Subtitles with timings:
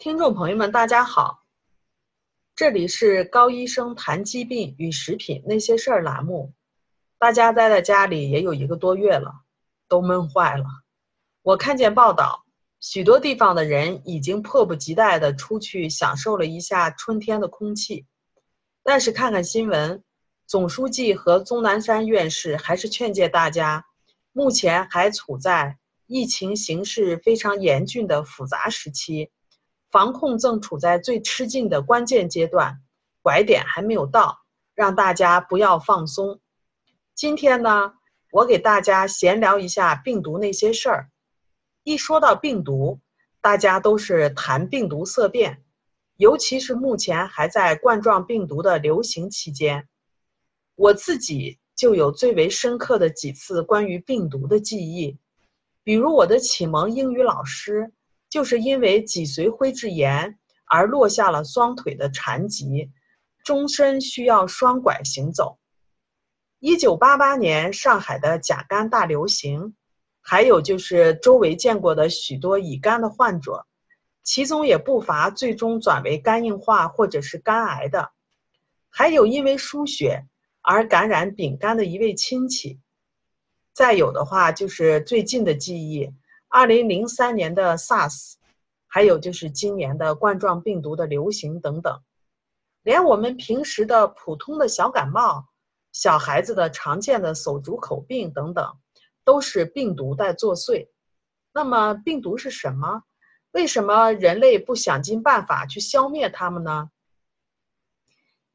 [0.00, 1.42] 听众朋友们，大家好，
[2.56, 6.54] 这里是高医生谈疾病与食品那些事儿栏目。
[7.18, 9.30] 大家待在家里也有一个多月了，
[9.88, 10.64] 都闷坏了。
[11.42, 12.46] 我看见报道，
[12.80, 18.06] 许多地方的人已经迫不及待地出去享受了一下春天的空气，
[18.82, 20.02] 但是看看新闻，
[20.46, 23.84] 总书记和钟南山院士还是劝诫大家，
[24.32, 25.76] 目前还处在
[26.06, 29.30] 疫情形势非常严峻的复杂时期。
[29.90, 32.80] 防控正处在最吃劲的关键阶段，
[33.22, 34.38] 拐点还没有到，
[34.74, 36.40] 让大家不要放松。
[37.14, 37.94] 今天呢，
[38.30, 41.10] 我给大家闲聊一下病毒那些事儿。
[41.82, 43.00] 一说到病毒，
[43.40, 45.64] 大家都是谈病毒色变，
[46.16, 49.88] 尤其是目前还在冠状病毒的流行期间，
[50.76, 55.18] 我自己就有最为深刻的几次关于病毒的记忆，
[55.82, 57.92] 比如我的启蒙英语老师。
[58.30, 62.90] 就是因为脊髓灰质炎而落下了双腿的残疾，
[63.44, 65.58] 终身需要双拐行走。
[66.60, 69.74] 一九八八年上海的甲肝大流行，
[70.20, 73.66] 还有就是周围见过的许多乙肝的患者，
[74.22, 78.12] 其中也不乏最终转为肝硬化或者是肝癌的，
[78.90, 80.26] 还有因为输血
[80.60, 82.78] 而感染丙肝的一位亲戚。
[83.72, 86.12] 再有的话就是最近的记忆。
[86.52, 88.34] 二零零三年的 SARS，
[88.88, 92.02] 还有就是今年的冠状病毒的流行等等，
[92.82, 95.46] 连我们平时的普通的小感冒、
[95.92, 98.76] 小孩子的常见的手足口病等等，
[99.22, 100.88] 都是病毒在作祟。
[101.52, 103.04] 那么病毒是什么？
[103.52, 106.90] 为什么人类不想尽办法去消灭它们呢？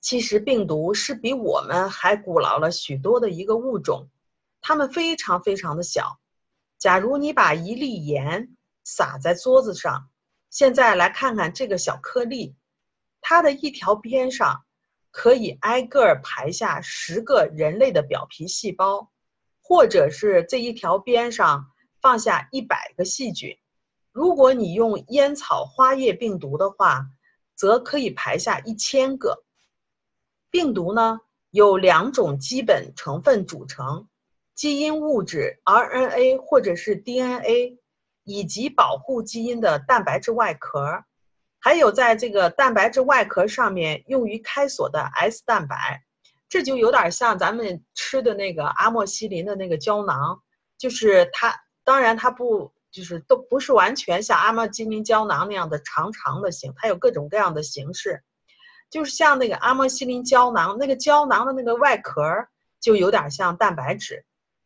[0.00, 4.08] 其实病毒是比我们还古老了许多的一个物种，
[4.60, 6.18] 它们非常非常的小。
[6.78, 10.10] 假如你把一粒盐撒在桌子上，
[10.50, 12.54] 现在来看看这个小颗粒，
[13.20, 14.64] 它的一条边上
[15.10, 19.10] 可以挨个排下十个人类的表皮细胞，
[19.62, 21.66] 或者是这一条边上
[22.00, 23.56] 放下一百个细菌。
[24.12, 27.06] 如果你用烟草花叶病毒的话，
[27.54, 29.44] 则可以排下一千个。
[30.50, 31.20] 病毒呢，
[31.50, 34.06] 有两种基本成分组成。
[34.54, 37.78] 基因物质 RNA 或者是 DNA，
[38.22, 41.04] 以及保护基因的蛋白质外壳，
[41.58, 46.04] 还有在这个蛋白质外壳上面用于开锁的 S 蛋白，
[46.48, 50.40] 这就有点像咱们吃的那个阿莫西林的那个胶囊，
[50.78, 58.22] 就是它，当然它不就是都不是完全像阿莫西林胶囊那样的长长的形，它有各种各样的形式，
[58.88, 62.22] 就是像那个阿莫西林胶囊，那个胶囊的那个外壳
[62.80, 64.24] 就有点像蛋白质。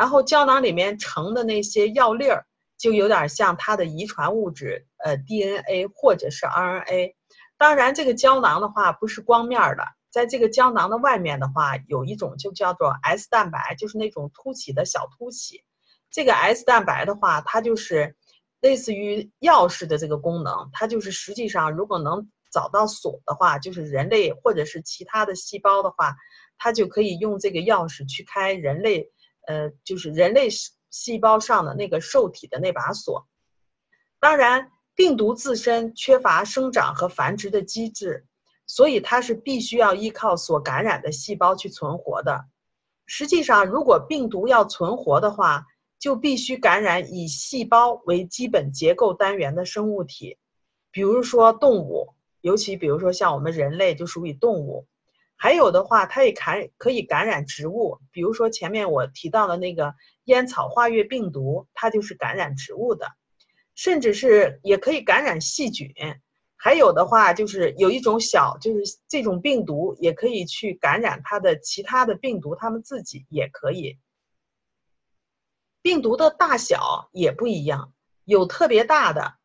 [0.00, 2.46] 然后胶囊里面盛的那些药粒儿，
[2.78, 7.12] 就有点像它的遗传物质，呃，DNA 或者是 RNA。
[7.58, 15.62] 当然，这个胶囊的话不是光面的，在这个胶囊的外面的话，有一种就叫做 S 蛋白，就是那种凸起的小凸起。
[16.10, 18.16] 这个 S 蛋白的话，它就是
[18.62, 26.16] 类似于钥匙的这个功能，它就是实际上如果能找到锁的话，就是人类或者是其他的细胞的话，
[26.56, 29.10] 它就可以用这个钥匙去开人类。
[29.50, 30.48] 呃，就是人类
[30.90, 33.26] 细胞上的那个受体的那把锁。
[34.20, 38.26] 当然，病毒自身缺乏生长和繁殖的机制，
[38.64, 42.44] 所以它是必须要依靠所感染的细胞去存活的。
[43.06, 45.66] 实际上，如果病毒要存活的话，
[45.98, 50.38] 就必须感染以细胞为基本结构单元的生物体，
[50.92, 54.86] 比如说动物，尤其比如说像我们人类就属于动物。
[55.42, 63.06] 还有的话，它也感可以感染植物，比如说前面我提到的那个烟草花叶病毒，它就是感染植物的，
[63.74, 65.90] 甚至是也可以感染细菌。
[66.56, 73.98] 还有的话，就是有一种小，就是这种病毒也可以去感染它的其他的病毒，它们自己也可以。
[75.80, 77.94] 病毒的大小也不一样，
[78.26, 79.36] 有特别大的，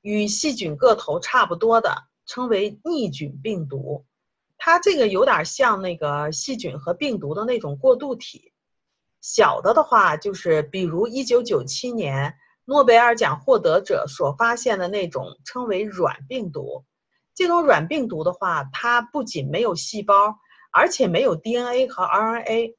[0.00, 4.04] 与细菌个头差不多的，称为逆菌病毒。
[4.58, 8.52] 它这个有点像那个细菌和病毒的那种过渡体，
[9.20, 12.34] 小的的话就是比如一九九七年
[12.64, 16.84] 诺贝尔奖获得者所发现的那种称为软病毒。
[17.34, 20.38] 这种软病毒的话，它不仅没有细胞，
[20.70, 22.74] 而且没有 DNA 和 RNA。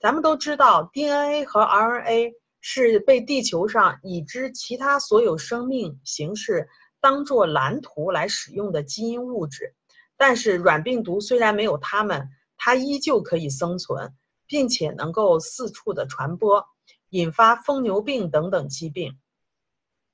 [0.00, 6.68] 咱们都知道，DNA 和 RNA 是被地球上已知其他所有生命形式
[7.00, 9.74] 当做蓝图来使用的基因物质。
[10.24, 14.14] 但是软病毒虽然没有它们，它依旧可以生存，
[14.46, 16.64] 并且能够四处的传播，
[17.08, 19.18] 引发疯牛病等等疾病。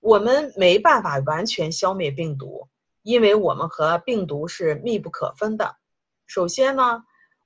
[0.00, 2.68] 我们没办法完全消灭病毒，
[3.02, 5.76] 因为我们和病毒是密不可分的。
[6.26, 7.04] 首先呢，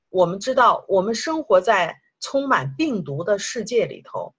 [0.08, 4.36] 我们知道我们生活在充满病毒的世界里头。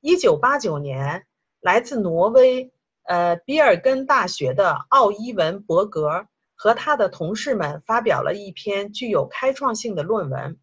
[0.00, 1.24] 一九八九年，
[1.60, 2.72] 来自挪威
[3.04, 6.26] 呃比尔根大学的奥伊文伯格
[6.62, 10.58] 和他的同事们发表了一篇具有开创性的论文。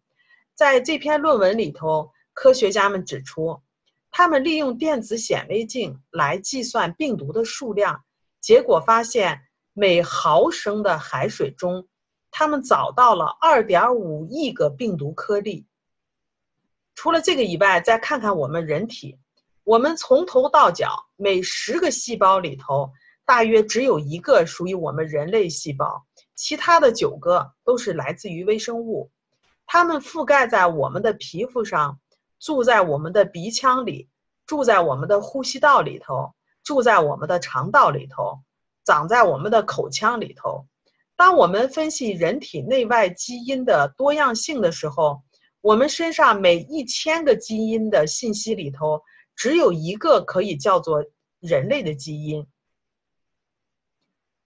[0.54, 3.60] 在这篇论文里头，科学家们指出，
[4.12, 8.04] 他们利用电子显微镜来计算病毒的数量，
[8.40, 9.42] 结果发现。
[9.72, 11.86] 每毫升的海水中，
[12.32, 15.68] 他们找到了二点五亿个病毒颗粒。
[16.96, 19.16] 除了这个以外，再看看我们人体，
[19.62, 22.90] 我们从头到脚每十个细胞里头，
[23.28, 29.10] 大约只有一个属于我们人类细胞，其他的九个都是来自于微生物。
[29.66, 32.00] 它们覆盖在我们的皮肤上，
[32.40, 34.08] 住在我们的鼻腔里，
[34.46, 36.32] 住在我们的呼吸道里头，
[36.64, 38.40] 住在我们的肠道里头。
[38.86, 40.66] 长在我们的口腔里头。
[41.14, 45.20] 当我们分析人体内外基因的多样性的时候，
[45.60, 49.02] 我们身上每一千个基因的信息里头，
[49.36, 51.04] 只有一个可以叫做
[51.40, 52.46] 人类的基因。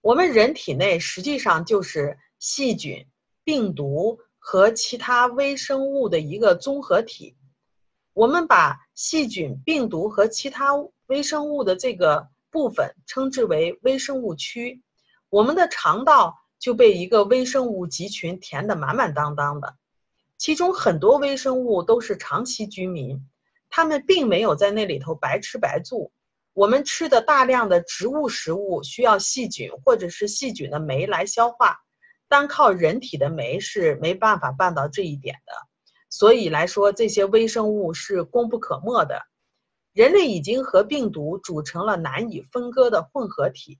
[0.03, 3.07] 我们人体内实际上就是细菌、
[3.45, 7.35] 病毒和其他微生物的一个综合体。
[8.13, 10.73] 我们把细菌、病毒和其他
[11.07, 12.29] 微生物的这个。
[12.53, 14.83] 部分称之为微生物区，
[15.31, 19.77] 我们的肠道就被一个微生物集群填得满满当当的，
[20.37, 23.27] 其中很多微生物都是长期居民，
[23.71, 26.13] 它们并没有在那里头白吃白住。
[26.55, 31.79] 我们吃的大量的植物食物需要细菌或者是细菌的酶来消化，
[32.29, 35.53] 单靠人体的酶是没办法办到这一点的，
[36.11, 39.23] 所以来说这些微生物是功不可没的。
[39.95, 43.79] 人类已经和病毒组成了难以分割的混合体。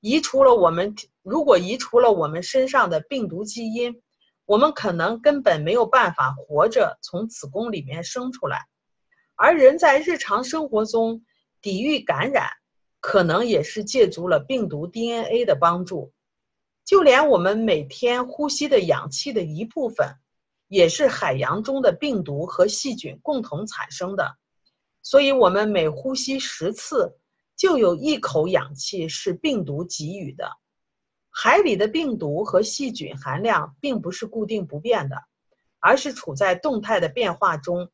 [0.00, 4.00] 移除了我们，如果移除了我们身上的病毒基因，
[4.44, 8.66] 我们可能根本没有办法活着从子宫里面生出来。
[9.34, 11.24] 而人在日常生活中
[11.60, 12.48] 抵御感染，
[13.00, 16.12] 可能也是借助了病毒 DNA 的帮助。
[16.84, 20.16] 就连我们每天呼吸的氧气的一部分，
[20.68, 24.36] 也是海洋中的病毒和细菌共同产生的。
[25.02, 27.18] 所以，我们每呼吸十次，
[27.56, 30.50] 就有一口氧气是病毒给予的。
[31.30, 35.16] 海里的病毒和细菌含量并不是固定不变的，
[35.78, 37.90] 而是处在动态的变化中。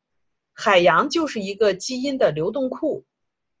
[0.53, 3.05] 海洋就是一个基因的流动库，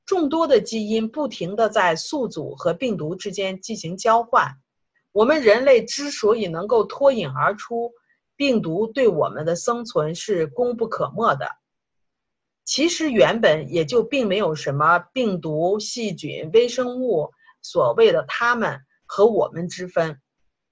[0.05, 4.51] 众多的基因不停地在宿主和病毒之间进行交换。
[5.11, 7.91] 我们人类之所以能够脱颖而出，
[8.35, 11.49] 病毒对我们的生存是功不可没的。
[12.65, 17.31] 其实原本也就并没有什么病毒、细菌、微生物，
[17.61, 20.19] 所谓的它们和我们之分。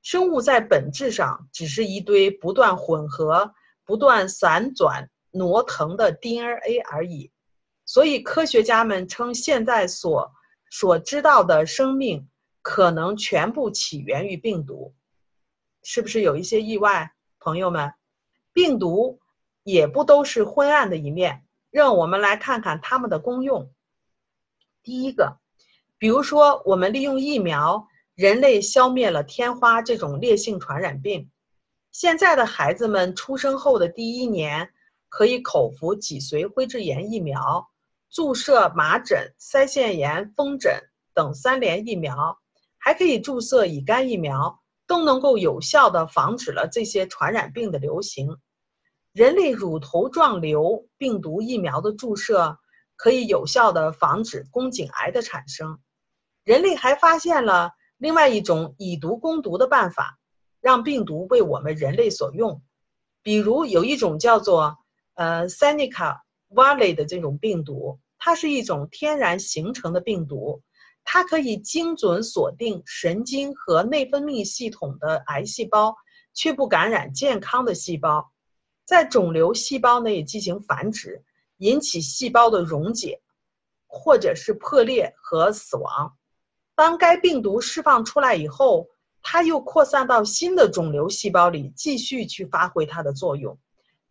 [0.01, 3.53] 生物在本质上只是一堆不断混合、
[3.86, 7.31] 不断散转挪腾的 DNA 而已。
[7.94, 10.34] 所以科学家们称，现在所
[10.72, 12.28] 所知道的生命
[12.63, 14.95] 可能全部起源于病毒。
[15.84, 17.94] 是不是有一些意外，朋友们？
[18.51, 19.19] 病毒
[19.62, 21.45] 也不都是昏暗的一面。
[21.69, 23.72] 让我们来看看它们的功用。
[24.81, 25.38] 第一个，
[26.00, 31.29] 比如说，我们利用疫苗，人类消灭了天花这种烈性传染病。
[31.91, 34.74] 现在的孩子们出生后的第一年，
[35.10, 37.70] 可以口服脊髓灰质炎疫苗，
[38.13, 40.72] 注射麻疹、腮腺炎、风疹
[41.15, 42.38] 等三联疫苗，
[42.77, 48.38] 还可以注射乙肝疫苗，都能够有效的防止了这些传染病的流行。
[49.13, 52.60] 人类乳头状瘤病毒疫苗的注射
[52.96, 55.79] 可以有效的防止宫颈癌的产生。
[56.43, 60.20] 人类还发现了另外一种以毒攻毒的办法，
[60.62, 62.62] 让病毒为我们人类所用。
[63.24, 64.77] 比如有一种叫做
[65.15, 70.62] 呃 Seneca Valley 的这种病毒，它是一种天然形成的病毒，
[71.03, 75.94] 它可以精准锁定神经和内分泌系统的癌细胞，
[76.34, 78.32] 却不感染健康的细胞。
[78.86, 81.22] 在肿瘤细胞内进行繁殖，
[81.58, 83.20] 引起细胞的溶解，
[83.88, 86.15] 或者是破裂和死亡。
[86.75, 88.88] 当该病毒释放出来以后，
[89.22, 93.60] 它又扩散到新的肿瘤细胞里，继续去发挥它的作用。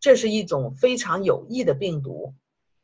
[0.01, 2.35] 这是一种非常有益的病毒。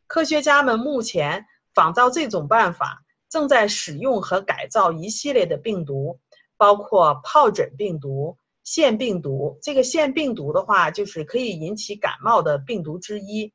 [0.09, 6.19] 科学家们目前仿造这种办法，正在使用和改造一系列的病毒，
[6.57, 8.37] 包括疱疹病毒。
[8.65, 13.55] 腺病毒，这个腺病毒的话，就是可以引起感冒的病毒之一，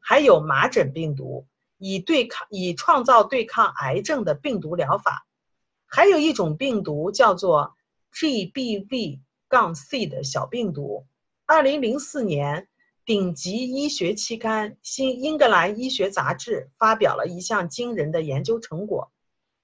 [0.00, 1.46] 还有麻疹病毒，
[1.78, 5.26] 以对抗以创造对抗癌症的病毒疗法，
[5.86, 7.74] 还有一种病毒叫做
[8.12, 11.06] G B V 杠 C 的小病毒。
[11.46, 12.68] 二零零四年，
[13.04, 19.10] 顶级医学期刊《新英格兰医学杂志》发表了一项惊人的研究成果。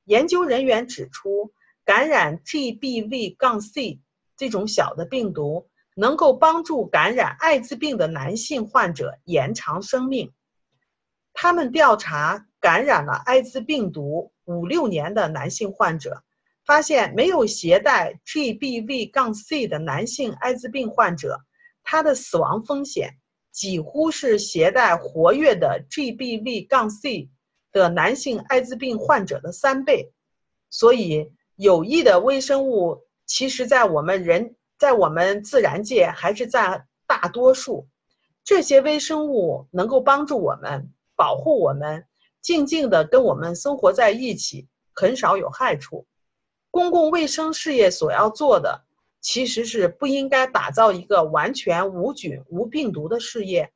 [0.05, 1.53] 研究人员指出，
[1.85, 4.01] 感染 GBV- 杠 C
[4.37, 10.33] 这种小的病毒，能够帮助感染艾滋病的男性患者延长生命。
[11.33, 16.25] 他们调查感染了艾滋病毒五六年的男性患者，
[16.65, 21.43] 发现没有携带 GBV- 杠 C 的男性艾滋病患者。
[21.89, 23.15] 他的死亡风险
[23.57, 27.31] 几乎是携带活跃的 GBV- 杠 C
[27.73, 30.13] 的男性艾滋病患者的三倍，
[30.69, 37.89] 所以有益的微生物其实，在我们人，在我们自然界还是占大多数。
[38.45, 42.07] 这些微生物能够帮助我们保护我们，
[42.43, 46.07] 静静地跟我们生活在一起，很少有害处。
[46.71, 48.85] 公共卫生事业所要做的。
[49.29, 53.73] 其实是不应该打造一个完全无菌无病毒的事业，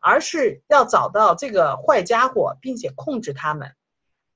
[0.00, 3.74] 而是要找到这个坏家伙，并且控制他们。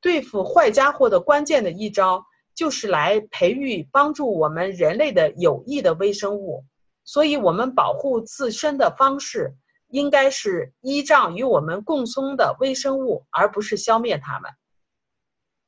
[0.00, 6.64] 对付坏家伙的关键的一招，就是来培育帮助我们人类的有益的微生物。
[7.04, 9.54] 所以，我们保护自身的方式，
[9.88, 14.50] 应该是依仗与我们共生的微生物，而不是消灭它们。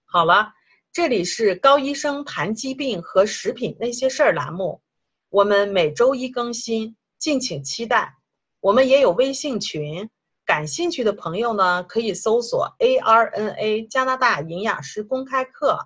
[0.07, 0.54] 好了。
[0.99, 4.83] 这里是高医生谈疾病和食品那些事儿栏目，
[5.28, 8.17] 我们每周一更新，敬请期待。
[8.59, 10.11] 我们也有微信群，
[10.45, 15.78] 感兴趣的朋友呢可以搜索 ARNA 加拿大营养师公开课，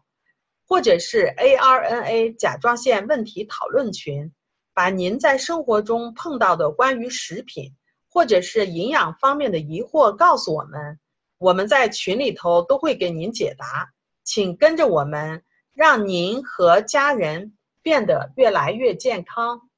[0.67, 4.33] 或者是 ARNA 甲状腺问题讨论群，
[4.73, 7.75] 把您在生活中碰到的关于食品
[8.09, 10.99] 或者是营养方面的疑惑告诉我们，
[11.37, 13.93] 我们在群里头都会给您解答。
[14.25, 15.43] 请跟着我们，
[15.75, 19.69] 让您和家人变得越来越健康。